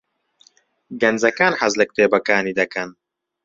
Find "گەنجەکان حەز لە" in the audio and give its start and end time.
1.01-1.85